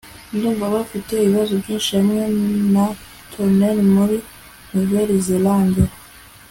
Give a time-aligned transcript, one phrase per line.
[0.35, 2.23] ndumva bafite ibibazo byinshi hamwe
[2.73, 2.85] na
[3.31, 4.17] tunel muri
[4.69, 5.81] nouvelle-zélande